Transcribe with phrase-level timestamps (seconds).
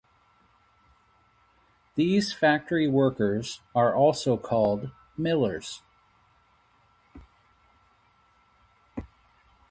[1.93, 5.83] These factory workers are also called millers.